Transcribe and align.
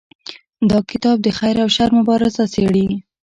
دا 0.69 0.79
کتاب 0.91 1.17
د 1.21 1.27
خیر 1.37 1.55
او 1.63 1.69
شر 1.75 1.89
مبارزه 1.99 2.43
څیړي. 2.53 2.85